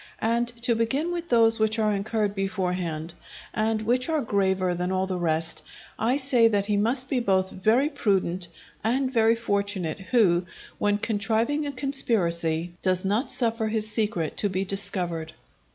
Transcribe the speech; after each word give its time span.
And 0.17 0.47
to 0.63 0.73
begin 0.73 1.11
with 1.11 1.29
those 1.29 1.59
which 1.59 1.77
are 1.77 1.93
incurred 1.93 2.33
beforehand, 2.33 3.13
and 3.53 3.83
which 3.83 4.09
are 4.09 4.21
graver 4.23 4.73
than 4.73 4.91
all 4.91 5.05
the 5.05 5.19
rest, 5.19 5.61
I 5.99 6.17
say 6.17 6.47
that 6.47 6.65
he 6.65 6.75
must 6.75 7.07
be 7.07 7.19
both 7.19 7.51
very 7.51 7.87
prudent 7.87 8.47
and 8.83 9.13
very 9.13 9.35
fortunate 9.35 9.99
who, 9.99 10.47
when 10.79 10.97
contriving 10.97 11.67
a 11.67 11.71
conspiracy, 11.71 12.73
does 12.81 13.05
not 13.05 13.29
suffer 13.29 13.67
his 13.67 13.91
secret 13.91 14.37
to 14.37 14.49
be 14.49 14.65
discovered. 14.65 15.33